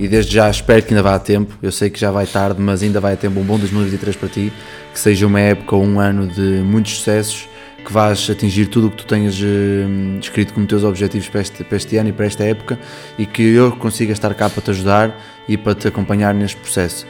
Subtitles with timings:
[0.00, 1.54] e desde já espero que ainda vá a tempo.
[1.62, 3.38] Eu sei que já vai tarde, mas ainda vai a tempo.
[3.38, 4.50] Um bom 2023 para ti.
[4.94, 7.46] Que seja uma época ou um ano de muitos sucessos,
[7.84, 11.62] que vais atingir tudo o que tu tenhas uh, escrito como teus objetivos para este,
[11.62, 12.78] para este ano e para esta época
[13.18, 15.16] e que eu consiga estar cá para te ajudar
[15.46, 17.06] e para te acompanhar neste processo.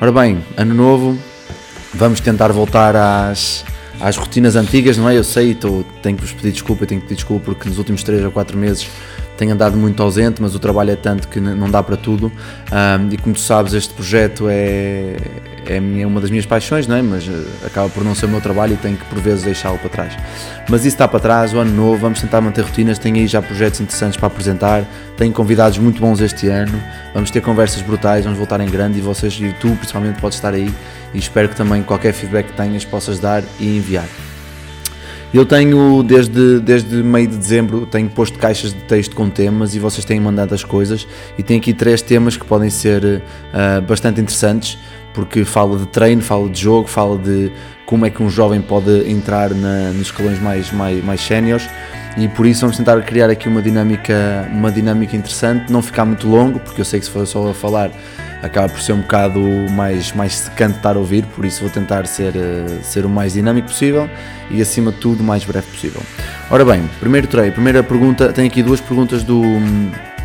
[0.00, 1.18] Ora bem, ano novo,
[1.92, 3.64] vamos tentar voltar às,
[4.00, 5.16] às rotinas antigas, não é?
[5.16, 8.02] Eu sei, tô, tenho que vos pedir desculpa, tenho que pedir desculpa porque nos últimos
[8.02, 8.88] 3 ou 4 meses
[9.40, 12.26] tenho andado muito ausente, mas o trabalho é tanto que não dá para tudo.
[12.26, 15.16] Um, e como tu sabes, este projeto é,
[15.64, 17.00] é minha, uma das minhas paixões, não é?
[17.00, 19.78] mas uh, acaba por não ser o meu trabalho e tenho que por vezes deixá-lo
[19.78, 20.14] para trás.
[20.68, 22.98] Mas isso está para trás, o ano novo, vamos tentar manter rotinas.
[22.98, 24.84] Tenho aí já projetos interessantes para apresentar,
[25.16, 26.78] tenho convidados muito bons este ano.
[27.14, 30.52] Vamos ter conversas brutais, vamos voltar em grande e vocês e tu principalmente podes estar
[30.52, 30.70] aí
[31.14, 34.04] e espero que também qualquer feedback que tenhas possas dar e enviar.
[35.32, 39.78] Eu tenho, desde, desde meio de dezembro, tenho posto caixas de texto com temas e
[39.78, 41.06] vocês têm mandado as coisas.
[41.38, 44.76] E tenho aqui três temas que podem ser uh, bastante interessantes,
[45.14, 47.52] porque fala de treino, fala de jogo, fala de
[47.86, 51.68] como é que um jovem pode entrar na, nos escalões mais, mais, mais séniores.
[52.16, 56.26] E por isso vamos tentar criar aqui uma dinâmica, uma dinâmica interessante, não ficar muito
[56.28, 57.92] longo, porque eu sei que se for só a falar
[58.42, 62.06] acaba por ser um bocado mais, mais secante estar a ouvir, por isso vou tentar
[62.06, 64.08] ser, eh, ser o mais dinâmico possível
[64.50, 66.02] e acima de tudo o mais breve possível.
[66.50, 69.42] Ora bem, primeiro treino, primeira pergunta, tenho aqui duas perguntas do,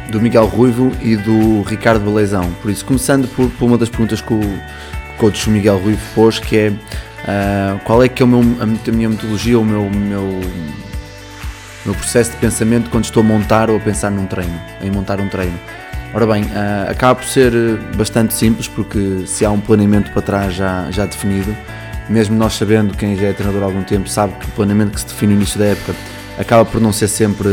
[0.09, 4.21] do Miguel Ruivo e do Ricardo Belezão, por isso começando por, por uma das perguntas
[4.21, 8.25] que o, que o coach Miguel Ruivo pôs, que é uh, qual é que é
[8.25, 10.41] o meu, a minha metodologia, o meu, meu,
[11.85, 15.19] meu processo de pensamento quando estou a montar ou a pensar num treino, em montar
[15.19, 15.59] um treino.
[16.15, 17.51] Ora bem, uh, acaba por ser
[17.97, 21.53] bastante simples porque se há um planeamento para trás já, já definido,
[22.07, 25.01] mesmo nós sabendo, quem já é treinador há algum tempo sabe que o planeamento que
[25.01, 25.93] se define no início da época
[26.39, 27.49] acaba por não ser sempre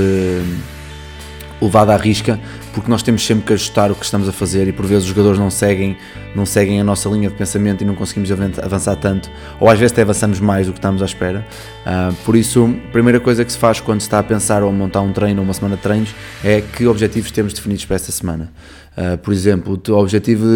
[1.60, 2.38] levado à risca,
[2.72, 5.08] porque nós temos sempre que ajustar o que estamos a fazer e por vezes os
[5.10, 5.96] jogadores não seguem,
[6.34, 9.92] não seguem a nossa linha de pensamento e não conseguimos avançar tanto, ou às vezes
[9.92, 11.46] até avançamos mais do que estamos à espera.
[11.86, 14.72] Uh, por isso, a primeira coisa que se faz quando se está a pensar ou
[14.72, 18.10] montar um treino ou uma semana de treinos é que objetivos temos definidos para esta
[18.10, 18.50] semana.
[18.96, 20.46] Uh, por exemplo, o objetivo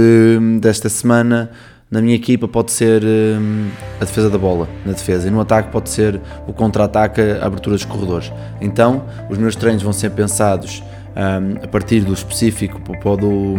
[0.61, 1.51] desta semana
[1.91, 3.69] na minha equipa pode ser hum,
[4.01, 7.77] a defesa da bola, na defesa, e no ataque pode ser o contra-ataque, a abertura
[7.77, 8.33] dos corredores.
[8.61, 10.83] Então, os meus treinos vão ser pensados
[11.17, 13.55] um, a partir do específico para o do,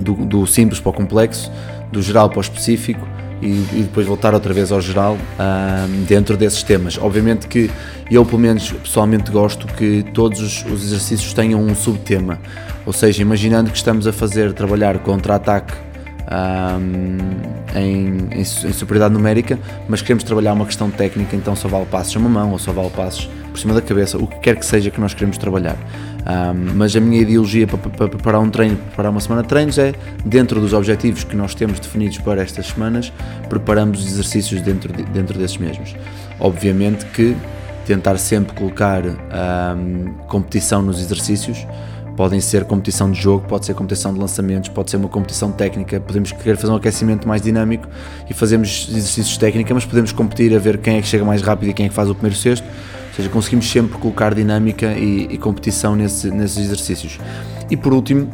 [0.00, 1.50] do, do, simples para o complexo,
[1.90, 3.06] do geral para o específico
[3.42, 6.98] e, e depois voltar outra vez ao geral um, dentro desses temas.
[6.98, 7.70] Obviamente que
[8.10, 12.38] eu, pelo menos pessoalmente, gosto que todos os, os exercícios tenham um subtema,
[12.86, 15.74] ou seja, imaginando que estamos a fazer trabalhar contra-ataque
[16.24, 21.86] um, em, em, em, superioridade numérica, mas queremos trabalhar uma questão técnica, então só vale
[21.86, 24.56] passos a uma mão ou só vale passos por cima da cabeça, o que quer
[24.56, 25.76] que seja que nós queremos trabalhar.
[26.24, 29.76] Um, mas a minha ideologia para, para, preparar um treino, preparar uma semana de treinos
[29.76, 29.92] é
[30.24, 33.12] dentro dos objetivos que nós temos definidos para estas semanas,
[33.48, 35.94] preparamos os exercícios dentro, de, dentro desses mesmos.
[36.40, 37.36] Obviamente que
[37.86, 41.66] tentar sempre colocar um, competição nos exercícios
[42.16, 46.00] podem ser competição de jogo, pode ser competição de lançamentos, pode ser uma competição técnica,
[46.00, 47.86] podemos querer fazer um aquecimento mais dinâmico
[48.30, 51.70] e fazemos exercícios técnica, mas podemos competir a ver quem é que chega mais rápido
[51.70, 52.66] e quem é que faz o primeiro cesto
[53.14, 57.20] ou seja, conseguimos sempre colocar dinâmica e, e competição nesse, nesses exercícios.
[57.70, 58.28] E por último,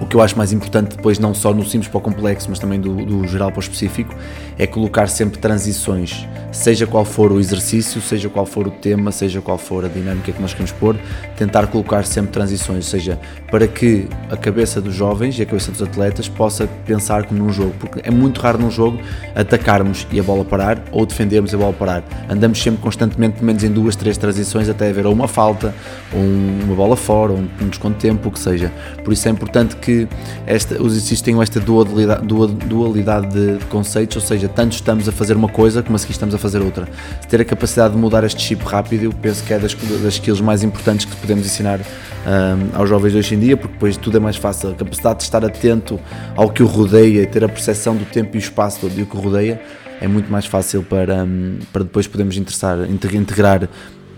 [0.00, 2.58] o que eu acho mais importante depois, não só no simples para o complexo, mas
[2.58, 4.14] também do, do, geral para o específico,
[4.58, 9.40] é colocar sempre transições, seja qual for o exercício, seja qual for o tema, seja
[9.40, 10.96] qual for a dinâmica que nós queremos pôr,
[11.36, 13.18] tentar colocar sempre transições, ou seja,
[13.50, 17.52] para que a cabeça dos jovens e a cabeça dos atletas possa pensar como num
[17.52, 18.98] jogo, porque é muito raro num jogo
[19.34, 22.04] atacarmos e a bola parar ou defendermos e a bola parar.
[22.28, 25.74] Andamos sempre constantemente, menos em duas, três transições, até haver ou uma falta,
[26.12, 28.72] ou uma bola fora, ou um desconto de tempo, o que seja.
[29.04, 30.08] Por isso é importante que que
[30.46, 35.36] esta, os exercícios tenham esta dualidade, dualidade de conceitos, ou seja, tanto estamos a fazer
[35.36, 36.88] uma coisa como a seguir estamos a fazer outra.
[37.28, 40.40] Ter a capacidade de mudar este chip rápido, eu penso que é das, das skills
[40.40, 44.20] mais importantes que podemos ensinar um, aos jovens hoje em dia, porque depois tudo é
[44.20, 44.70] mais fácil.
[44.70, 46.00] A capacidade de estar atento
[46.34, 49.16] ao que o rodeia, ter a percepção do tempo e espaço todo e o que
[49.16, 49.60] o rodeia
[50.00, 53.68] é muito mais fácil para, um, para depois podermos integrar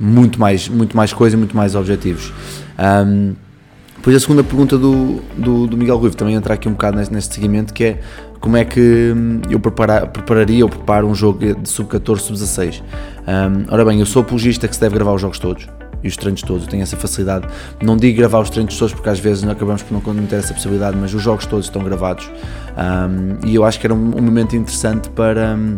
[0.00, 2.32] muito mais, muito mais coisa e muito mais objetivos.
[2.78, 3.34] Um,
[4.08, 7.12] Depois a segunda pergunta do, do, do Miguel Ruivo também entra aqui um bocado neste,
[7.12, 8.00] neste seguimento, que é
[8.40, 12.80] como é que hum, eu prepara, prepararia ou preparo um jogo de sub-14, sub-16.
[12.80, 15.68] Um, ora bem, eu sou apologista que se deve gravar os jogos todos
[16.02, 17.48] e os treinos todos, eu tenho essa facilidade.
[17.82, 20.54] Não digo gravar os treinos todos porque às vezes não acabamos por não ter essa
[20.54, 22.30] possibilidade, mas os jogos todos estão gravados
[22.78, 25.54] um, e eu acho que era um, um momento interessante para.
[25.54, 25.76] Um,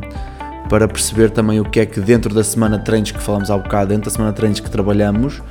[0.69, 3.59] para perceber também o que é que dentro da semana de treinos que falamos há
[3.59, 5.43] bocado, dentro da semana de treinos que trabalhamos,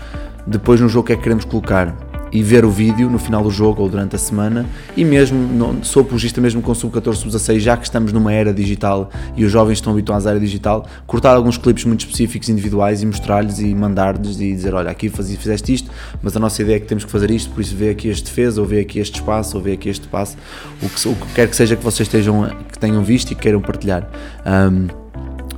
[0.48, 1.94] depois no jogo que é que queremos colocar
[2.32, 4.66] e ver o vídeo no final do jogo ou durante a semana
[4.96, 9.10] e mesmo, não, sou apologista mesmo com sub-14, sub-16, já que estamos numa era digital
[9.36, 13.06] e os jovens estão habituados à era digital, cortar alguns clipes muito específicos, individuais e
[13.06, 15.92] mostrar-lhes e mandar-lhes e dizer, olha, aqui fizeste isto,
[16.22, 18.26] mas a nossa ideia é que temos que fazer isto, por isso vê aqui este
[18.26, 20.38] defesa, ou vê aqui este espaço, ou vê aqui este passo,
[20.82, 23.42] o que, o que quer que seja que vocês estejam, que tenham visto e que
[23.42, 24.10] queiram partilhar.
[24.46, 24.88] Um,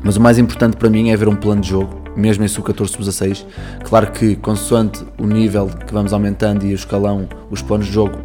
[0.03, 2.87] mas o mais importante para mim é ver um plano de jogo mesmo em sub-14,
[2.87, 3.45] sub-16.
[3.83, 8.19] Claro que, consoante o nível que vamos aumentando e o escalão, os planos de jogo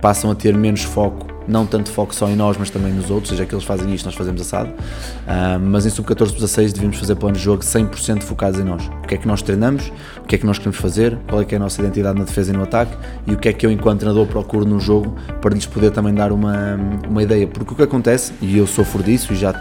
[0.00, 3.30] passam a ter menos foco, não tanto foco só em nós, mas também nos outros,
[3.30, 4.70] seja que eles fazem isto, nós fazemos assado.
[4.70, 8.86] Uh, mas em sub-14, sub-16 devemos fazer planos de jogo 100% focados em nós.
[8.86, 11.44] O que é que nós treinamos, o que é que nós queremos fazer, qual é
[11.44, 12.96] que é a nossa identidade na defesa e no ataque
[13.26, 16.14] e o que é que eu, enquanto treinador, procuro no jogo para lhes poder também
[16.14, 17.46] dar uma, uma ideia.
[17.46, 19.54] Porque o que acontece, e eu sofro disso e, já,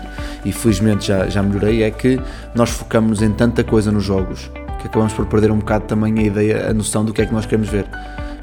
[0.45, 2.19] e felizmente já, já melhorei, é que
[2.55, 4.49] nós focamos em tanta coisa nos jogos
[4.83, 7.33] que acabamos por perder um bocado também a ideia, a noção do que é que
[7.33, 7.85] nós queremos ver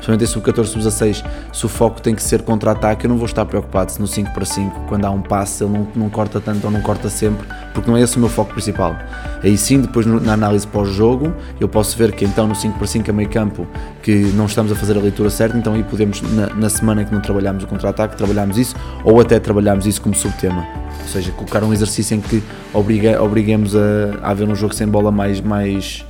[0.00, 3.44] principalmente em sub-14, sub-16, se o foco tem que ser contra-ataque, eu não vou estar
[3.44, 6.64] preocupado se no 5 para 5, quando há um passe, ele não, não corta tanto
[6.64, 8.96] ou não corta sempre, porque não é esse o meu foco principal.
[9.42, 13.10] Aí sim, depois na análise pós-jogo, eu posso ver que então no 5 para 5
[13.10, 13.66] a meio campo,
[14.02, 17.12] que não estamos a fazer a leitura certa, então aí podemos, na, na semana que
[17.12, 18.74] não trabalhamos o contra-ataque, trabalhamos isso,
[19.04, 20.66] ou até trabalhamos isso como subtema.
[21.02, 22.42] Ou seja, colocar um exercício em que
[22.72, 23.80] obriga, obriguemos a,
[24.22, 26.04] a haver um jogo sem bola mais, mais,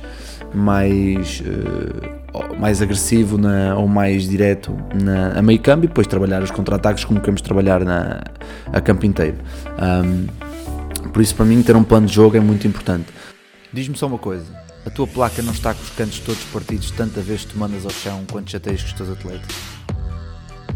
[0.53, 2.21] mais uh,
[2.59, 7.03] mais agressivo na, ou mais direto na, a meio campo e depois trabalhar os contra-ataques
[7.03, 8.21] como queremos trabalhar na,
[8.71, 9.37] a campo inteiro.
[9.81, 10.27] Um,
[11.09, 13.07] por isso, para mim, ter um plano de jogo é muito importante.
[13.73, 14.45] Diz-me só uma coisa:
[14.85, 17.85] a tua placa não está com os cantos todos partidos tanta vez que tu mandas
[17.85, 19.55] ao chão quando chateias com os teus atletas?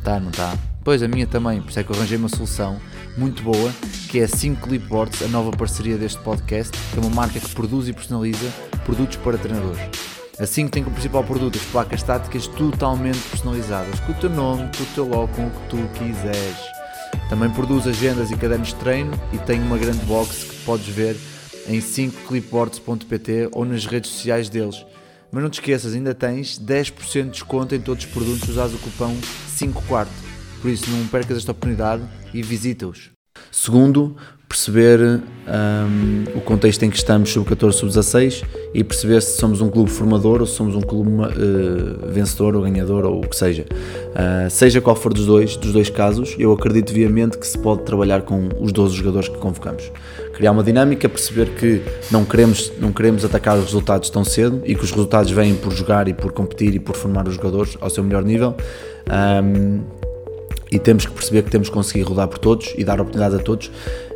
[0.04, 0.54] Tá, não tá?
[0.86, 2.80] Pois a minha também, por isso é que eu arranjei uma solução
[3.18, 3.74] muito boa,
[4.08, 7.56] que é a 5 Clipboards, a nova parceria deste podcast, que é uma marca que
[7.56, 8.48] produz e personaliza
[8.86, 9.82] produtos para treinadores.
[10.38, 14.84] Assim tem como principal produto as placas estáticas totalmente personalizadas, com o teu nome, com
[14.84, 16.58] o teu logo, com o que tu quiseres.
[17.30, 21.18] Também produz agendas e cadernos de treino e tem uma grande box que podes ver
[21.68, 24.86] em 5clipboards.pt ou nas redes sociais deles.
[25.32, 28.78] Mas não te esqueças, ainda tens 10% de desconto em todos os produtos usados o
[28.78, 29.18] cupom
[29.48, 30.25] 5 quarto.
[30.66, 32.02] Por isso não percas esta oportunidade
[32.34, 33.12] e visita-os.
[33.52, 34.16] Segundo,
[34.50, 39.62] perceber um, o contexto em que estamos sub 14, sub 16 e perceber se somos
[39.62, 43.36] um clube formador ou se somos um clube uh, vencedor ou ganhador ou o que
[43.36, 43.68] seja.
[43.70, 47.84] Uh, seja qual for dos dois, dos dois casos, eu acredito viamente que se pode
[47.84, 49.92] trabalhar com os 12 jogadores que convocamos.
[50.34, 54.74] Criar uma dinâmica, perceber que não queremos, não queremos atacar os resultados tão cedo e
[54.74, 57.90] que os resultados vêm por jogar e por competir e por formar os jogadores ao
[57.92, 58.56] seu melhor nível.
[59.08, 59.82] Um,
[60.72, 63.42] e temos que perceber que temos que conseguir rodar por todos e dar oportunidades a
[63.42, 63.72] todos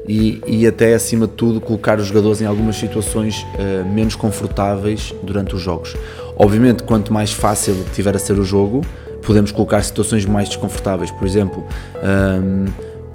[0.07, 5.13] e, e até acima de tudo colocar os jogadores em algumas situações uh, menos confortáveis
[5.21, 5.95] durante os jogos.
[6.36, 8.81] Obviamente, quanto mais fácil tiver a ser o jogo,
[9.21, 11.12] podemos colocar situações mais desconfortáveis.
[11.12, 11.63] Por exemplo,
[12.01, 12.74] um, ehm,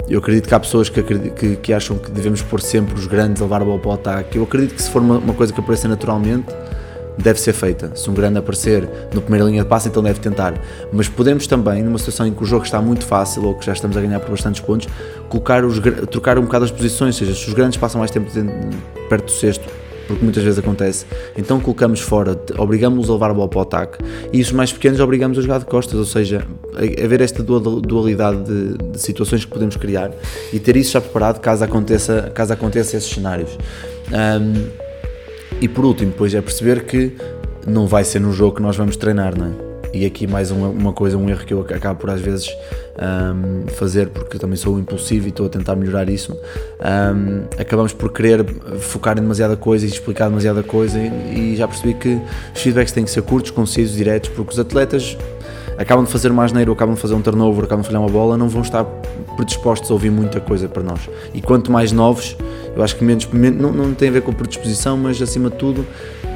[0.09, 3.41] eu acredito que há pessoas que, que, que, acham que devemos pôr sempre os grandes
[3.41, 4.39] a levar a bola para o ataque.
[4.39, 6.55] Eu acredito que se for uma, uma coisa que apareça naturalmente,
[7.19, 7.95] deve ser feita.
[7.95, 10.55] Se um grande aparecer no primeira linha de passe, então deve tentar.
[10.93, 13.73] Mas podemos também, numa situação em que o jogo está muito fácil ou que já
[13.73, 14.89] estamos a ganhar por bastantes pontos,
[15.29, 15.79] colocar os,
[16.11, 18.31] trocar um bocado as posições, ou seja, se os grandes passam mais tempo
[19.09, 19.65] perto do sexto,
[20.07, 21.07] porque muitas vezes acontece,
[21.37, 23.99] então colocamos fora, obrigamos-los a levar a bola para o ataque
[24.33, 28.45] e os mais pequenos obrigamos a jogar de costas, ou seja, a ver esta dualidade
[28.45, 30.11] de, de situações que podemos criar
[30.53, 33.57] e ter isso já preparado caso aconteça, caso aconteça esses cenários.
[34.13, 34.84] Um,
[35.65, 37.17] e por último, depois é perceber que
[37.67, 39.51] não vai ser no jogo que nós vamos treinar, não é?
[39.95, 42.55] E aqui mais uma, uma coisa, um erro que eu acabo por às vezes
[43.01, 46.33] um, fazer, porque também sou impulsivo e estou a tentar melhorar isso.
[46.35, 48.45] Um, acabamos por querer
[48.79, 52.21] focar em demasiada coisa e explicar demasiada coisa, e, e já percebi que
[52.55, 55.17] os feedbacks têm que ser curtos, concisos, diretos, porque os atletas
[55.79, 58.11] acabam de fazer uma asneira ou acabam de fazer um turnover, acabam de falhar uma
[58.11, 58.85] bola, não vão estar
[59.35, 61.09] predispostos a ouvir muita coisa para nós.
[61.33, 62.37] E quanto mais novos,
[62.77, 65.87] eu acho que menos, não, não tem a ver com predisposição, mas acima de tudo,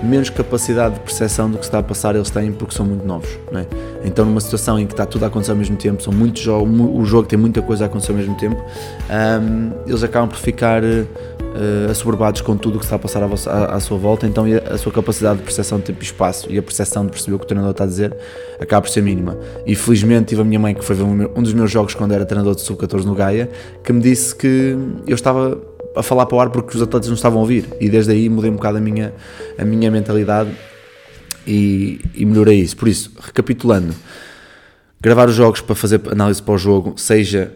[0.03, 3.29] menos capacidade de percepção do que está a passar eles têm porque são muito novos.
[3.53, 3.67] É?
[4.05, 6.69] Então, numa situação em que está tudo a acontecer ao mesmo tempo, são muitos jogos,
[6.95, 10.83] o jogo tem muita coisa a acontecer ao mesmo tempo, um, eles acabam por ficar
[10.85, 14.45] uh, assoberbados com tudo o que está a passar à, à, à, sua volta, então
[14.45, 17.35] a, a sua capacidade de percepção de tempo e espaço e a percepção de perceber
[17.35, 18.17] o que o treinador está a dizer
[18.61, 19.37] acaba por ser mínima.
[19.67, 22.25] E felizmente tive a minha mãe, que foi ver um dos meus jogos quando era
[22.25, 23.51] treinador de sub-14 no Gaia,
[23.83, 24.77] que me disse que
[25.07, 25.59] eu estava
[25.99, 28.29] a falar para o ar porque os atletas não estavam a ouvir e desde aí
[28.29, 29.13] mudei um bocado a minha,
[29.59, 30.51] a minha mentalidade
[31.47, 32.77] e, e melhorei isso.
[32.77, 33.95] Por isso, recapitulando,
[35.01, 37.53] gravar os jogos para fazer análise para o jogo, seja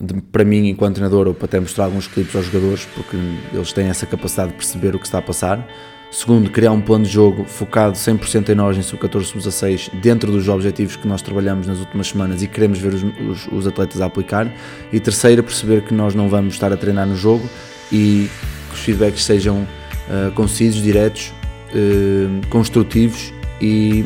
[0.00, 3.16] de, para mim enquanto treinador ou para até mostrar alguns clipes aos jogadores, porque
[3.52, 5.66] eles têm essa capacidade de perceber o que está a passar.
[6.10, 10.48] Segundo, criar um plano de jogo focado 100% em nós, em sub-14, sub-16, dentro dos
[10.48, 14.06] objetivos que nós trabalhamos nas últimas semanas e queremos ver os, os, os, atletas a
[14.06, 14.48] aplicar.
[14.92, 17.44] E terceiro, perceber que nós não vamos estar a treinar no jogo
[17.92, 18.30] e
[18.68, 21.32] que os feedbacks sejam uh, concisos, diretos,
[21.70, 24.04] uh, construtivos e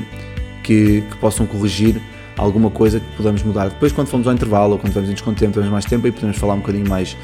[0.63, 2.01] que, que possam corrigir
[2.37, 3.69] alguma coisa que podamos mudar.
[3.69, 6.39] Depois, quando formos ao intervalo ou quando vamos em desconto temos mais tempo e podemos
[6.39, 7.17] falar um bocadinho mais,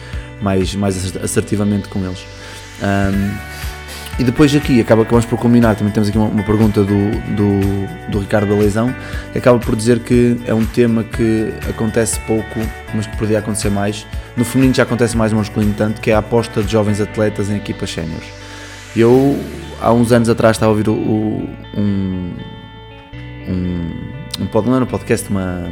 [0.43, 2.25] mais, mais assertivamente com eles.
[2.83, 3.65] Um,
[4.19, 8.11] e depois aqui, acaba, acabamos por combinar, também temos aqui uma, uma pergunta do, do,
[8.11, 8.95] do, Ricardo Baleizão,
[9.33, 12.61] que acaba por dizer que é um tema que acontece pouco,
[12.95, 14.07] mas que poderia acontecer mais.
[14.37, 17.51] No feminino já acontece mais no masculino tanto, que é a aposta de jovens atletas
[17.51, 18.27] em equipas séniores.
[18.97, 19.39] Eu,
[19.81, 22.33] há uns anos atrás, estava a ouvir o, o, um,
[23.49, 25.71] um um, não um podcast, uma,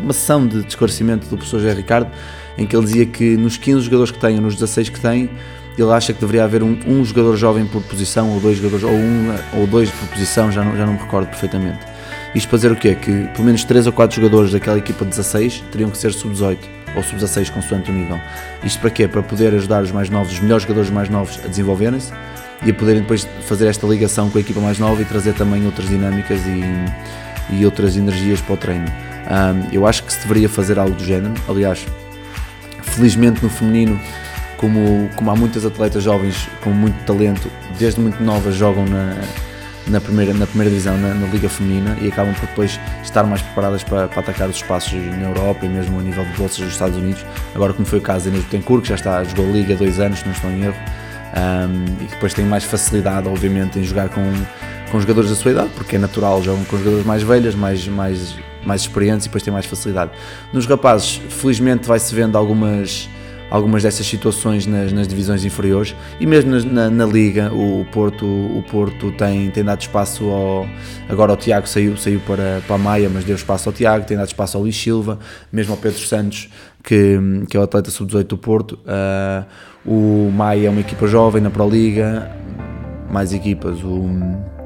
[0.00, 2.10] uma sessão de esclarecimento do professor José Ricardo,
[2.56, 5.30] em que ele dizia que nos 15 jogadores que tem, nos 16 que tem,
[5.76, 8.90] ele acha que deveria haver um, um jogador jovem por posição, ou dois jogadores, ou
[8.90, 11.97] um ou dois por posição, já não, já não me recordo perfeitamente.
[12.34, 12.94] Isto para dizer o quê?
[12.94, 16.58] Que pelo menos 3 ou 4 jogadores daquela equipa de 16 teriam que ser sub-18
[16.96, 18.20] ou sub-16 consoante o nível.
[18.62, 19.08] Isto para quê?
[19.08, 22.12] Para poder ajudar os mais novos, os melhores jogadores mais novos a desenvolverem-se
[22.64, 25.64] e a poderem depois fazer esta ligação com a equipa mais nova e trazer também
[25.64, 26.62] outras dinâmicas e
[27.50, 28.86] e outras energias para o treino.
[28.86, 31.34] Um, eu acho que se deveria fazer algo do género.
[31.48, 31.84] Aliás,
[32.82, 34.00] felizmente no feminino,
[34.56, 39.16] como, como há muitas atletas jovens com muito talento, desde muito novas jogam na,
[39.88, 43.42] na, primeira, na primeira divisão, na, na, Liga Feminina, e acabam por depois estar mais
[43.42, 46.72] preparadas para, para, atacar os espaços na Europa e mesmo a nível de bolsas dos
[46.72, 47.24] Estados Unidos.
[47.54, 49.76] Agora, como foi o caso da Inês Betancourt, que já está, jogou a Liga há
[49.76, 50.76] dois anos, se não estou em erro,
[51.36, 54.22] um, e depois tem mais facilidade, obviamente, em jogar com
[54.90, 58.36] com jogadores da sua idade, porque é natural, jogam com jogadores mais velhas, mais, mais,
[58.64, 60.10] mais experientes e depois têm mais facilidade.
[60.52, 63.08] Nos rapazes, felizmente vai-se vendo algumas,
[63.50, 68.62] algumas dessas situações nas, nas divisões inferiores e mesmo na, na, Liga o Porto, o
[68.70, 70.66] Porto tem, tem dado espaço ao,
[71.08, 74.16] agora o Tiago saiu, saiu para, para a Maia, mas deu espaço ao Tiago, tem
[74.16, 75.18] dado espaço ao Luís Silva,
[75.50, 76.50] mesmo ao Pedro Santos,
[76.82, 78.78] que, que é o atleta sub-18 do Porto.
[78.84, 79.44] Uh,
[79.86, 82.30] o Maia é uma equipa jovem na Pro Liga,
[83.10, 83.82] mais equipas.
[83.82, 84.57] O,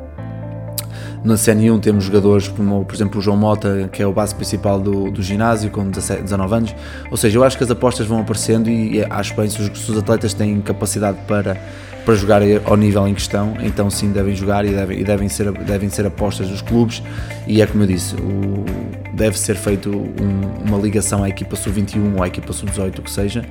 [1.24, 4.80] na CN1 temos jogadores como, por exemplo, o João Mota, que é o base principal
[4.80, 6.74] do, do ginásio, com 17, 19 anos.
[7.10, 9.90] Ou seja, eu acho que as apostas vão aparecendo e acho bem se os, se
[9.90, 11.56] os atletas têm capacidade para
[12.04, 15.52] para jogar ao nível em questão, então sim devem jogar e devem, e devem, ser,
[15.52, 17.02] devem ser apostas dos clubes
[17.46, 18.64] e é como eu disse, o,
[19.12, 23.11] deve ser feito um, uma ligação à equipa sub-21 ou à equipa sub-18, o que
[23.11, 23.45] seja,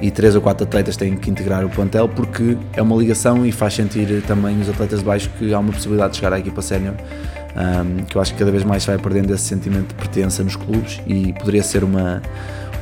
[0.00, 3.52] e três ou quatro atletas têm que integrar o plantel porque é uma ligação e
[3.52, 6.62] faz sentir também os atletas de baixo que há uma possibilidade de chegar à equipa
[6.62, 6.94] sénior,
[7.56, 10.56] um, que eu acho que cada vez mais vai perdendo esse sentimento de pertença nos
[10.56, 12.22] clubes e poderia ser uma,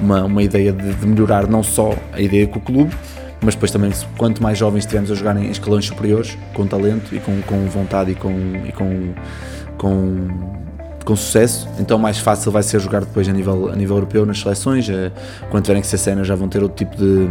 [0.00, 2.94] uma, uma ideia de, de melhorar não só a ideia com o clube,
[3.40, 7.20] mas depois também quanto mais jovens estivermos a jogar em escalões superiores, com talento e
[7.20, 8.32] com, com vontade e com,
[8.66, 9.14] e com,
[9.78, 10.28] com,
[11.06, 14.40] com sucesso, então mais fácil vai ser jogar depois a nível, a nível europeu nas
[14.40, 15.12] seleções, eh,
[15.48, 17.28] quando tiverem que ser cenas já vão ter outro tipo de,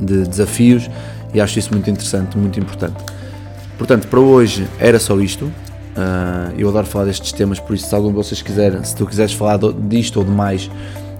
[0.00, 0.90] de desafios
[1.32, 2.96] e acho isso muito interessante, muito importante.
[3.78, 5.44] Portanto, para hoje era só isto.
[5.44, 9.06] Uh, eu adoro falar destes temas, por isso, se algum de vocês quiser, se tu
[9.06, 10.70] quiseres falar disto ou de mais,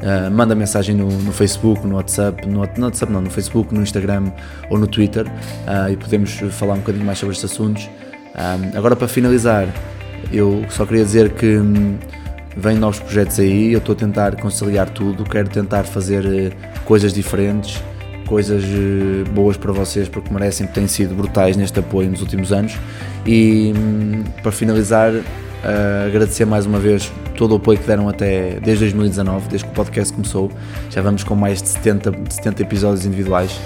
[0.01, 3.83] Uh, manda mensagem no, no, Facebook, no WhatsApp, no, no, WhatsApp não, no Facebook, no
[3.83, 4.33] Instagram
[4.71, 7.87] ou no Twitter uh, e podemos falar um bocadinho mais sobre estes assuntos.
[8.75, 9.69] Agora para finalizar,
[10.33, 11.61] eu só queria dizer que
[12.57, 17.13] vem novos projetos aí, eu estou a tentar conciliar tudo, quero tentar fazer uh, coisas
[17.13, 17.83] diferentes,
[18.27, 18.65] coisas
[19.33, 22.77] boas para vocês porque merecem, têm sido brutais neste apoio nos últimos anos
[23.27, 25.13] e um, para finalizar
[25.61, 29.73] Uh, agradecer mais uma vez todo o apoio que deram até desde 2019, desde que
[29.73, 30.51] o podcast começou.
[30.89, 33.61] Já vamos com mais de 70, 70 episódios individuais.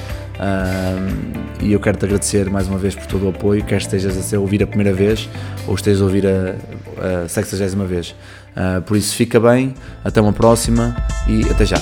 [1.60, 4.38] E eu quero te agradecer mais uma vez por todo o apoio, quer estejas a
[4.38, 5.28] ouvir a primeira vez
[5.66, 8.14] ou estejas a ouvir a, a 60 vez.
[8.54, 9.74] Uh, por isso, fica bem,
[10.04, 10.94] até uma próxima
[11.26, 11.80] e até já.